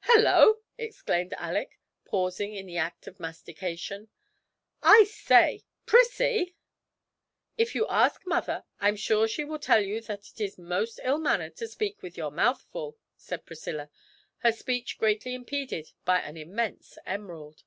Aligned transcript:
'Hullo!' 0.00 0.60
exclaimed 0.76 1.32
Alick, 1.38 1.80
pausing 2.04 2.52
in 2.54 2.66
the 2.66 2.76
act 2.76 3.06
of 3.06 3.18
mastication, 3.18 4.10
'I 4.82 5.04
say 5.04 5.62
Prissie!' 5.86 6.54
'If 7.56 7.74
you 7.74 7.86
ask 7.88 8.26
mother, 8.26 8.64
I'm 8.78 8.94
sure 8.96 9.26
she 9.26 9.42
will 9.42 9.58
tell 9.58 9.80
you 9.80 10.02
that 10.02 10.28
it 10.34 10.38
is 10.38 10.58
most 10.58 11.00
ill 11.02 11.16
mannered 11.16 11.56
to 11.56 11.66
speak 11.66 12.02
with 12.02 12.18
your 12.18 12.30
mouth 12.30 12.60
full,' 12.70 12.98
said 13.16 13.46
Priscilla, 13.46 13.88
her 14.40 14.52
speech 14.52 14.98
greatly 14.98 15.32
impeded 15.32 15.92
by 16.04 16.20
an 16.20 16.36
immense 16.36 16.98
emerald. 17.06 17.64